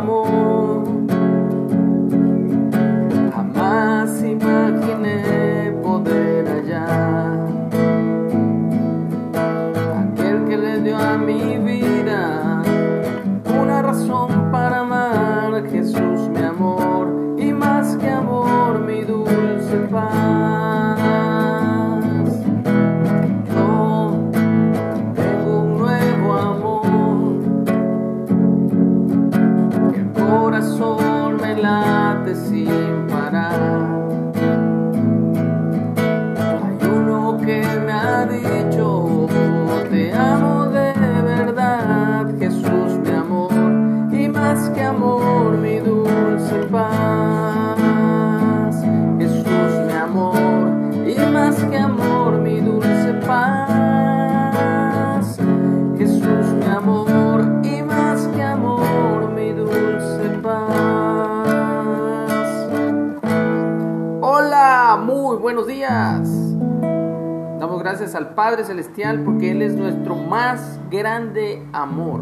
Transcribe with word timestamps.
amor. 0.00 0.29
Sin 32.50 33.06
parar. 33.08 33.60
Hay 36.62 36.78
uno 36.96 37.38
que 37.38 37.62
me 37.86 37.92
ha 37.92 38.26
dicho, 38.26 39.28
te 39.88 40.12
amo 40.12 40.66
de 40.66 40.92
verdad, 41.22 42.26
Jesús 42.38 42.98
mi 43.04 43.10
amor, 43.10 43.52
y 44.12 44.28
más 44.28 44.68
que 44.70 44.82
amor, 44.82 45.58
mi 45.58 45.78
dulce 45.78 46.56
paz. 46.72 47.78
Jesús 49.18 49.72
mi 49.86 49.92
amor, 49.92 50.36
y 51.06 51.32
más 51.32 51.56
que 51.70 51.78
amor, 51.78 52.40
mi 52.40 52.60
dulce 52.60 53.12
paz. 53.26 53.69
Buenos 65.52 65.66
días. 65.66 66.30
Damos 67.58 67.82
gracias 67.82 68.14
al 68.14 68.36
Padre 68.36 68.62
Celestial 68.62 69.24
porque 69.24 69.50
Él 69.50 69.62
es 69.62 69.74
nuestro 69.74 70.14
más 70.14 70.78
grande 70.92 71.66
amor. 71.72 72.20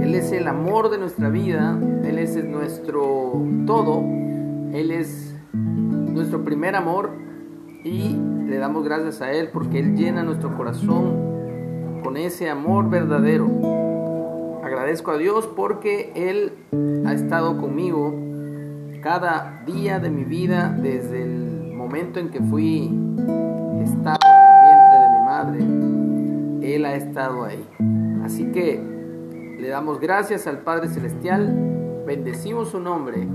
Él 0.00 0.14
es 0.14 0.30
el 0.30 0.46
amor 0.46 0.88
de 0.88 0.98
nuestra 0.98 1.30
vida, 1.30 1.76
Él 2.04 2.20
es 2.20 2.36
nuestro 2.44 3.44
todo, 3.66 4.04
Él 4.72 4.92
es 4.92 5.34
nuestro 5.52 6.44
primer 6.44 6.76
amor 6.76 7.10
y 7.82 8.16
le 8.46 8.58
damos 8.58 8.84
gracias 8.84 9.20
a 9.20 9.32
Él 9.32 9.48
porque 9.52 9.80
Él 9.80 9.96
llena 9.96 10.22
nuestro 10.22 10.56
corazón 10.56 12.00
con 12.04 12.16
ese 12.16 12.50
amor 12.50 12.88
verdadero. 12.88 14.60
Agradezco 14.62 15.10
a 15.10 15.18
Dios 15.18 15.48
porque 15.56 16.12
Él 16.14 16.52
ha 17.04 17.14
estado 17.14 17.60
conmigo 17.60 18.14
cada 19.02 19.60
día 19.66 19.98
de 19.98 20.10
mi 20.10 20.22
vida 20.22 20.72
desde 20.80 21.24
el 21.24 21.59
momento 21.90 22.20
en 22.20 22.28
que 22.28 22.40
fui 22.40 22.88
estaba 23.82 24.16
en 24.22 24.46
el 24.46 24.62
vientre 24.62 24.98
de 25.00 25.08
mi 25.10 25.24
madre. 25.24 26.74
Él 26.76 26.84
ha 26.84 26.94
estado 26.94 27.44
ahí. 27.44 27.66
Así 28.24 28.44
que 28.52 28.80
le 29.58 29.68
damos 29.68 29.98
gracias 29.98 30.46
al 30.46 30.58
Padre 30.58 30.86
Celestial, 30.86 32.04
bendecimos 32.06 32.68
su 32.68 32.78
nombre 32.78 33.26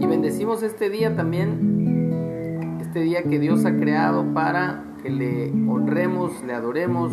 y 0.00 0.06
bendecimos 0.06 0.62
este 0.62 0.88
día 0.88 1.14
también, 1.14 2.78
este 2.80 3.00
día 3.00 3.24
que 3.24 3.38
Dios 3.38 3.66
ha 3.66 3.76
creado 3.76 4.24
para 4.32 4.84
que 5.02 5.10
le 5.10 5.50
honremos, 5.50 6.42
le 6.46 6.54
adoremos, 6.54 7.12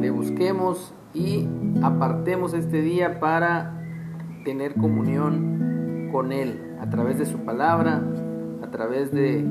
le 0.00 0.10
busquemos 0.10 0.94
y 1.14 1.48
apartemos 1.82 2.54
este 2.54 2.80
día 2.80 3.18
para 3.18 3.82
tener 4.44 4.74
comunión 4.74 6.10
con 6.12 6.30
Él 6.30 6.76
a 6.80 6.88
través 6.90 7.18
de 7.18 7.26
su 7.26 7.38
palabra, 7.38 8.00
a 8.62 8.70
través 8.70 9.10
de 9.10 9.44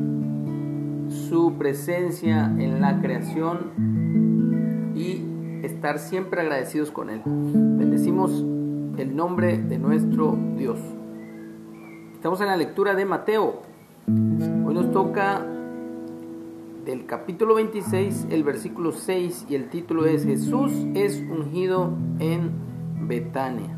su 1.10 1.54
presencia 1.58 2.46
en 2.58 2.82
la 2.82 3.02
creación 3.02 3.72
y 4.96 5.24
estar 5.66 6.00
siempre 6.00 6.42
agradecidos 6.42 6.92
con 6.92 7.10
Él. 7.10 7.22
Bendecimos 7.26 8.32
el 8.98 9.16
nombre 9.16 9.58
de 9.58 9.78
nuestro 9.78 10.38
Dios. 10.58 10.80
Estamos 12.14 12.42
en 12.42 12.48
la 12.48 12.58
lectura 12.58 12.96
de 12.96 13.06
Mateo. 13.06 13.62
Hoy 14.08 14.74
nos 14.74 14.92
toca 14.92 15.46
del 16.86 17.06
capítulo 17.06 17.56
26, 17.56 18.28
el 18.30 18.44
versículo 18.44 18.92
6 18.92 19.48
y 19.50 19.56
el 19.56 19.70
título 19.70 20.06
es 20.06 20.24
Jesús 20.24 20.72
es 20.94 21.20
ungido 21.30 21.92
en 22.20 22.52
Betania. 23.08 23.78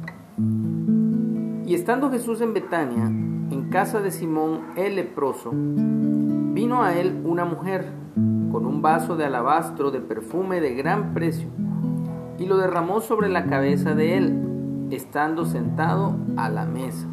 Y 1.66 1.74
estando 1.74 2.12
Jesús 2.12 2.42
en 2.42 2.54
Betania, 2.54 3.06
en 3.06 3.70
casa 3.70 4.02
de 4.02 4.12
Simón 4.12 4.62
el 4.76 4.98
leproso, 4.98 5.52
vino 6.67 6.83
a 6.83 6.94
él 7.00 7.22
una 7.23 7.45
mujer 7.45 7.85
con 8.51 8.66
un 8.66 8.81
vaso 8.81 9.16
de 9.16 9.23
alabastro 9.23 9.89
de 9.89 10.01
perfume 10.01 10.59
de 10.59 10.75
gran 10.75 11.13
precio 11.13 11.47
y 12.38 12.45
lo 12.45 12.57
derramó 12.57 13.00
sobre 13.00 13.29
la 13.29 13.45
cabeza 13.45 13.95
de 13.95 14.17
él, 14.17 14.88
estando 14.91 15.45
sentado 15.45 16.17
a 16.35 16.50
la 16.50 16.66
mesa. 16.66 17.07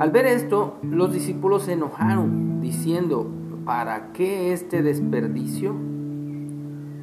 Al 0.00 0.10
ver 0.10 0.26
esto, 0.26 0.78
los 0.82 1.12
discípulos 1.12 1.62
se 1.62 1.74
enojaron, 1.74 2.60
diciendo, 2.60 3.30
¿para 3.64 4.10
qué 4.12 4.52
este 4.52 4.82
desperdicio? 4.82 5.76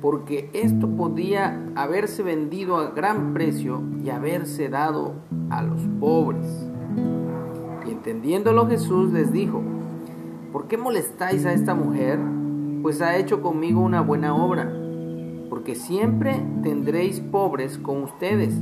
Porque 0.02 0.50
esto 0.52 0.90
podía 0.90 1.58
haberse 1.76 2.22
vendido 2.22 2.76
a 2.76 2.90
gran 2.90 3.34
precio 3.34 3.82
y 4.04 4.10
haberse 4.10 4.68
dado 4.68 5.14
a 5.52 5.62
los 5.62 5.80
pobres. 6.02 6.70
Y 7.88 7.92
entendiéndolo 7.92 8.68
Jesús 8.68 9.14
les 9.14 9.32
dijo, 9.32 9.64
¿por 10.58 10.68
qué 10.68 10.76
molestáis 10.76 11.46
a 11.46 11.54
esta 11.54 11.76
mujer? 11.76 12.18
Pues 12.82 13.00
ha 13.04 13.16
hecho 13.16 13.44
conmigo 13.44 13.80
una 13.80 14.02
buena 14.02 14.34
obra. 14.34 14.68
Porque 15.52 15.76
siempre 15.76 16.44
tendréis 16.64 17.20
pobres 17.20 17.78
con 17.78 18.02
ustedes, 18.02 18.60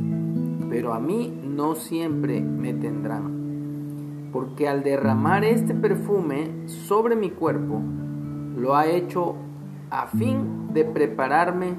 pero 0.70 0.94
a 0.94 1.00
mí 1.00 1.34
no 1.42 1.76
siempre 1.76 2.42
me 2.42 2.74
tendrán. 2.74 4.30
Porque 4.34 4.68
al 4.68 4.84
derramar 4.84 5.46
este 5.46 5.74
perfume 5.74 6.68
sobre 6.68 7.16
mi 7.16 7.30
cuerpo, 7.30 7.82
lo 8.58 8.76
ha 8.76 8.88
hecho 8.88 9.36
a 9.90 10.08
fin 10.08 10.74
de 10.74 10.84
prepararme 10.84 11.76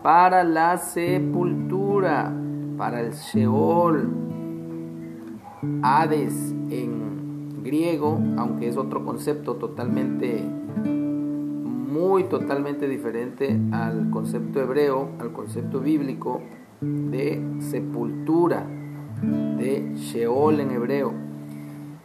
para 0.00 0.44
la 0.44 0.78
sepultura, 0.78 2.32
para 2.78 3.00
el 3.00 3.14
Sheol, 3.14 4.26
Hades 5.82 6.54
en 6.70 6.95
griego, 7.66 8.18
aunque 8.38 8.68
es 8.68 8.76
otro 8.76 9.04
concepto 9.04 9.56
totalmente, 9.56 10.42
muy 10.84 12.24
totalmente 12.24 12.88
diferente 12.88 13.58
al 13.72 14.10
concepto 14.10 14.60
hebreo, 14.60 15.10
al 15.18 15.32
concepto 15.32 15.80
bíblico 15.80 16.40
de 16.80 17.42
sepultura, 17.58 18.66
de 19.58 19.92
Sheol 19.94 20.60
en 20.60 20.70
hebreo. 20.70 21.12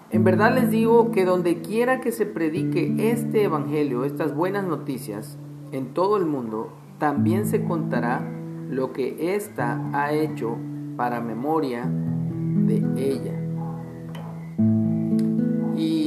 En 0.10 0.24
verdad 0.24 0.54
les 0.54 0.70
digo 0.70 1.12
que 1.12 1.24
donde 1.24 1.62
quiera 1.62 2.02
que 2.02 2.12
se 2.12 2.26
predique 2.26 3.12
este 3.12 3.44
evangelio, 3.44 4.04
estas 4.04 4.36
buenas 4.36 4.66
noticias, 4.66 5.38
en 5.72 5.94
todo 5.94 6.18
el 6.18 6.26
mundo, 6.26 6.74
también 6.98 7.46
se 7.46 7.64
contará 7.64 8.22
lo 8.70 8.92
que 8.92 9.36
ésta 9.36 9.90
ha 9.94 10.14
hecho 10.14 10.58
para 10.98 11.22
memoria 11.22 11.86
de 11.86 12.84
ella. 12.98 13.51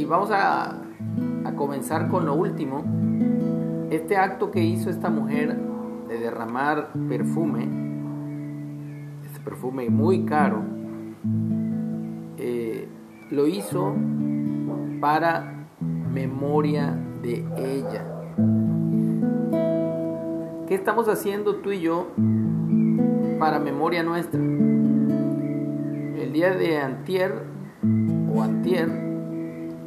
Y 0.04 0.06
vamos 0.06 0.31
a, 0.31 0.82
a 1.47 1.53
comenzar 1.56 2.09
con 2.09 2.26
lo 2.26 2.34
último. 2.34 2.84
Este 3.91 4.19
acto 4.19 4.50
que 4.50 4.62
hizo 4.62 4.91
esta 4.91 5.09
mujer 5.09 5.56
de 6.09 6.19
derramar 6.19 6.91
perfume, 7.09 7.66
este 9.24 9.41
perfume 9.41 9.89
muy 9.89 10.27
caro, 10.27 10.62
eh, 12.36 12.86
lo 13.30 13.47
hizo 13.47 13.95
para 15.01 15.68
memoria 16.12 16.95
de 17.22 17.47
ella. 17.57 18.04
¿Qué 20.68 20.74
estamos 20.74 21.09
haciendo 21.09 21.57
tú 21.57 21.72
y 21.72 21.80
yo 21.80 22.09
para 23.39 23.59
memoria 23.59 24.03
nuestra? 24.03 24.39
El 24.39 26.30
día 26.34 26.50
de 26.50 26.77
antier 26.77 27.47
o 28.34 28.42
antier 28.42 29.14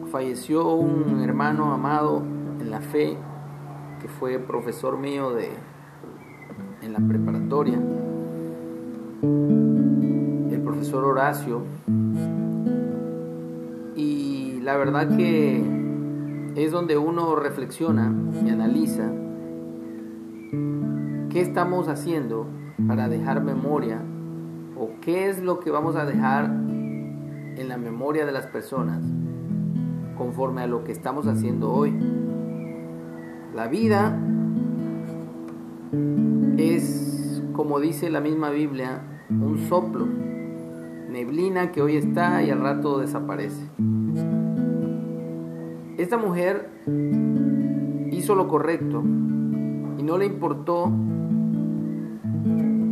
falleció 0.07 0.73
un 0.73 1.21
hermano 1.21 1.73
amado 1.73 2.23
en 2.59 2.71
la 2.71 2.81
fe 2.81 3.17
que 4.01 4.07
fue 4.07 4.39
profesor 4.39 4.97
mío 4.97 5.31
de 5.31 5.49
en 6.81 6.93
la 6.93 6.99
preparatoria, 6.99 7.79
el 10.51 10.61
profesor 10.61 11.03
Horacio. 11.03 11.63
Y 13.95 14.59
la 14.61 14.77
verdad 14.77 15.15
que 15.15 15.63
es 16.55 16.71
donde 16.71 16.97
uno 16.97 17.35
reflexiona 17.35 18.13
y 18.45 18.49
analiza 18.49 19.11
qué 21.29 21.41
estamos 21.41 21.87
haciendo 21.87 22.47
para 22.87 23.09
dejar 23.09 23.43
memoria 23.43 24.01
o 24.79 24.91
qué 25.01 25.29
es 25.29 25.41
lo 25.41 25.59
que 25.59 25.71
vamos 25.71 25.95
a 25.95 26.05
dejar 26.05 26.45
en 26.45 27.67
la 27.67 27.77
memoria 27.77 28.25
de 28.25 28.31
las 28.31 28.45
personas 28.45 29.01
conforme 30.17 30.61
a 30.61 30.67
lo 30.67 30.83
que 30.83 30.91
estamos 30.91 31.27
haciendo 31.27 31.71
hoy. 31.71 31.93
La 33.53 33.67
vida 33.67 34.17
es, 36.57 37.43
como 37.53 37.79
dice 37.79 38.09
la 38.09 38.21
misma 38.21 38.49
Biblia, 38.49 39.01
un 39.29 39.57
soplo, 39.67 40.05
neblina 41.09 41.71
que 41.71 41.81
hoy 41.81 41.97
está 41.97 42.43
y 42.43 42.49
al 42.49 42.59
rato 42.59 42.99
desaparece. 42.99 43.69
Esta 45.97 46.17
mujer 46.17 46.69
hizo 48.11 48.35
lo 48.35 48.47
correcto 48.47 49.01
y 49.97 50.03
no 50.03 50.17
le 50.17 50.25
importó 50.25 50.91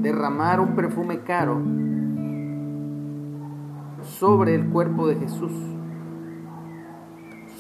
derramar 0.02 0.60
un 0.60 0.76
perfume 0.76 1.20
caro 1.20 1.62
sobre 4.04 4.56
el 4.56 4.70
cuerpo 4.70 5.08
de 5.08 5.16
Jesús, 5.16 5.52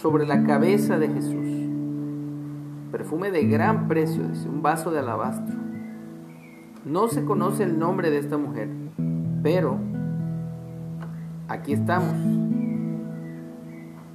sobre 0.06 0.28
la 0.28 0.44
cabeza 0.44 1.00
de 1.00 1.08
Jesús. 1.08 1.48
Perfume 2.92 3.32
de 3.32 3.44
gran 3.46 3.88
precio, 3.88 4.22
dice, 4.28 4.48
un 4.48 4.62
vaso 4.62 4.92
de 4.92 5.00
alabastro. 5.00 5.56
No 6.86 7.08
se 7.08 7.26
conoce 7.26 7.64
el 7.64 7.80
nombre 7.80 8.12
de 8.12 8.20
esta 8.20 8.38
mujer, 8.38 8.70
pero 9.42 9.80
aquí 11.48 11.74
estamos. 11.74 12.14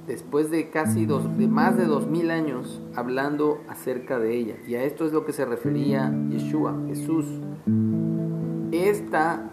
Después 0.07 0.49
de 0.49 0.69
casi 0.69 1.05
dos, 1.05 1.37
de 1.37 1.49
más 1.49 1.75
de 1.75 1.83
dos 1.83 2.07
mil 2.07 2.31
años 2.31 2.81
hablando 2.95 3.59
acerca 3.67 4.17
de 4.17 4.37
ella. 4.37 4.55
Y 4.65 4.75
a 4.75 4.85
esto 4.85 5.05
es 5.05 5.11
lo 5.11 5.25
que 5.25 5.33
se 5.33 5.43
refería 5.43 6.09
Yeshua, 6.29 6.73
Jesús. 6.87 7.25
Esta 8.71 9.49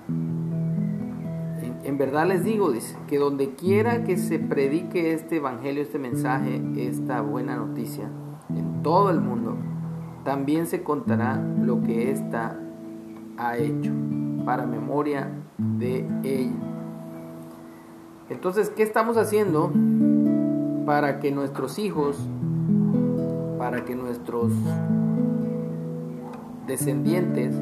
en 1.89 1.97
verdad 1.97 2.27
les 2.27 2.45
digo, 2.45 2.71
dice, 2.71 2.99
que 3.07 3.17
donde 3.17 3.55
quiera 3.55 4.05
que 4.05 4.19
se 4.19 4.39
predique 4.39 5.15
este 5.15 5.37
evangelio, 5.37 5.83
este 5.83 5.99
mensaje, 5.99 6.61
esta 6.77 7.23
buena 7.23 7.57
noticia, 7.57 8.11
en 8.51 8.83
todo 8.83 9.09
el 9.09 9.23
mundo, 9.23 9.57
también 10.23 10.67
se 10.67 10.83
contará 10.83 11.37
lo 11.37 11.83
que 11.83 12.11
ésta 12.11 12.61
ha 13.39 13.57
hecho, 13.57 13.91
para 14.45 14.67
memoria 14.67 15.31
de 15.57 16.07
ella. 16.25 16.53
Entonces, 18.29 18.69
¿qué 18.69 18.83
estamos 18.83 19.17
haciendo 19.17 19.73
para 20.85 21.21
que 21.21 21.31
nuestros 21.31 21.79
hijos, 21.79 22.19
para 23.59 23.87
que 23.87 23.97
nuestros 23.97 24.53
descendientes 26.67 27.55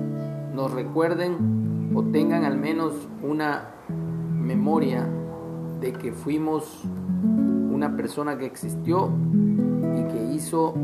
nos 0.53 0.73
recuerden 0.73 1.93
o 1.95 2.03
tengan 2.03 2.43
al 2.43 2.59
menos 2.59 2.93
una 3.23 3.76
memoria 4.47 5.09
de 5.81 5.93
que 5.93 6.13
fuimos 6.13 6.83
una 7.71 7.97
persona 7.97 8.39
que 8.39 8.47
existió 8.47 9.11
y 9.97 10.03
que 10.13 10.33
hizo 10.33 10.75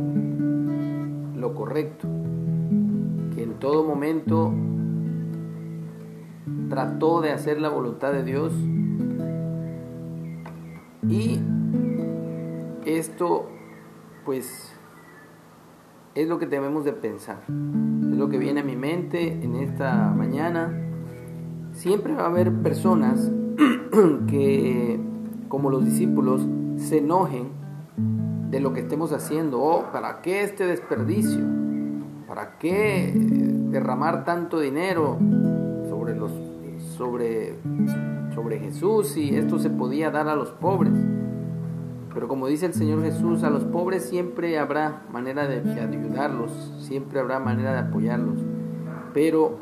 lo 1.36 1.54
correcto, 1.54 2.08
que 3.34 3.44
en 3.44 3.54
todo 3.58 3.84
momento 3.84 4.52
trató 6.68 7.20
de 7.20 7.32
hacer 7.32 7.60
la 7.60 7.68
voluntad 7.68 8.12
de 8.12 8.24
Dios 8.24 8.52
y 11.08 11.40
esto 12.84 13.48
pues 14.24 14.72
es 16.14 16.28
lo 16.28 16.38
que 16.38 16.46
debemos 16.46 16.84
de 16.84 16.92
pensar, 16.92 17.42
es 17.48 18.16
lo 18.16 18.28
que 18.28 18.38
viene 18.38 18.60
a 18.60 18.64
mi 18.64 18.76
mente 18.76 19.32
en 19.42 19.56
esta 19.56 20.10
mañana. 20.10 20.78
Siempre 21.72 22.14
va 22.14 22.24
a 22.24 22.26
haber 22.26 22.52
personas 22.52 23.30
que, 24.26 25.00
como 25.48 25.70
los 25.70 25.84
discípulos, 25.84 26.46
se 26.76 26.98
enojen 26.98 27.48
de 28.50 28.60
lo 28.60 28.72
que 28.72 28.80
estemos 28.80 29.12
haciendo. 29.12 29.62
Oh, 29.62 29.92
¿para 29.92 30.20
qué 30.20 30.42
este 30.42 30.66
desperdicio? 30.66 31.44
¿Para 32.26 32.58
qué 32.58 33.12
derramar 33.70 34.24
tanto 34.24 34.60
dinero 34.60 35.18
sobre 35.88 36.14
los 36.14 36.32
sobre 36.96 37.56
sobre 38.34 38.58
Jesús 38.58 39.08
si 39.08 39.34
esto 39.34 39.58
se 39.58 39.70
podía 39.70 40.10
dar 40.10 40.28
a 40.28 40.36
los 40.36 40.50
pobres? 40.50 40.92
Pero 42.14 42.28
como 42.28 42.46
dice 42.46 42.66
el 42.66 42.74
Señor 42.74 43.02
Jesús, 43.02 43.42
a 43.42 43.50
los 43.50 43.64
pobres 43.64 44.04
siempre 44.04 44.58
habrá 44.58 45.02
manera 45.10 45.46
de 45.46 45.80
ayudarlos, 45.80 46.50
siempre 46.78 47.20
habrá 47.20 47.38
manera 47.38 47.72
de 47.72 47.78
apoyarlos. 47.78 48.38
Pero 49.14 49.58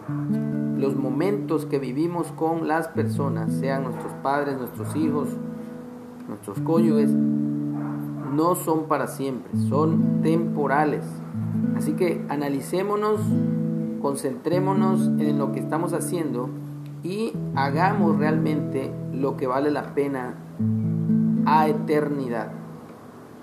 los 0.81 0.97
momentos 0.97 1.67
que 1.67 1.79
vivimos 1.79 2.29
con 2.32 2.67
las 2.67 2.88
personas, 2.88 3.53
sean 3.53 3.85
nuestros 3.85 4.12
padres, 4.23 4.59
nuestros 4.59 4.97
hijos, 4.97 5.29
nuestros 6.29 6.61
cónyuges, 6.61 7.11
no 7.11 8.55
son 8.55 8.85
para 8.85 9.06
siempre, 9.06 9.50
son 9.69 10.23
temporales. 10.23 11.05
Así 11.77 11.93
que 11.93 12.25
analicémonos, 12.29 13.21
concentrémonos 14.00 15.06
en 15.19 15.38
lo 15.38 15.53
que 15.53 15.61
estamos 15.61 15.93
haciendo 15.93 16.49
y 17.03 17.32
hagamos 17.55 18.19
realmente 18.19 18.91
lo 19.12 19.37
que 19.37 19.47
vale 19.47 19.71
la 19.71 19.94
pena 19.94 20.35
a 21.47 21.69
eternidad. 21.69 22.53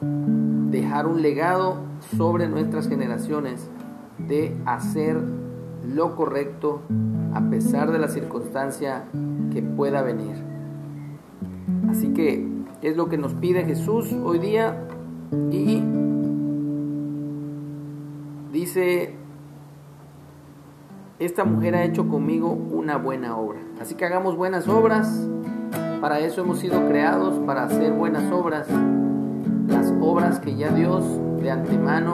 Dejar 0.02 1.08
un 1.08 1.22
legado 1.22 1.78
sobre 2.16 2.48
nuestras 2.48 2.88
generaciones 2.88 3.70
de 4.18 4.56
hacer 4.66 5.22
lo 5.94 6.16
correcto 6.16 6.82
a 7.34 7.50
pesar 7.50 7.92
de 7.92 8.00
la 8.00 8.08
circunstancia 8.08 9.06
que 9.52 9.62
pueda 9.62 10.02
venir. 10.02 10.36
Así 11.90 12.14
que 12.14 12.48
es 12.82 12.96
lo 12.96 13.10
que 13.10 13.18
nos 13.18 13.34
pide 13.34 13.66
Jesús 13.66 14.14
hoy 14.24 14.40
día 14.40 14.88
y 15.52 15.82
dice, 18.52 19.16
esta 21.20 21.46
mujer 21.46 21.76
ha 21.76 21.84
hecho 21.84 22.08
conmigo 22.08 22.52
una 22.52 22.98
buena 22.98 23.38
obra. 23.38 23.60
Así 23.82 23.96
que 23.96 24.06
hagamos 24.06 24.36
buenas 24.36 24.68
obras. 24.68 25.28
Para 26.02 26.20
eso 26.20 26.42
hemos 26.42 26.60
sido 26.60 26.88
creados, 26.88 27.40
para 27.40 27.64
hacer 27.64 27.92
buenas 27.92 28.32
obras. 28.32 28.68
Las 29.68 29.94
obras 30.00 30.40
que 30.40 30.56
ya 30.56 30.70
Dios 30.70 31.04
de 31.42 31.50
antemano 31.50 32.14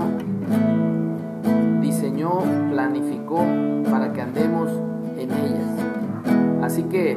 diseñó, 1.82 2.40
planificó 2.72 3.46
Así 6.74 6.82
que 6.86 7.16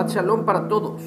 Shabbat 0.00 0.14
Shalom 0.14 0.44
para 0.44 0.66
todos 0.68 1.00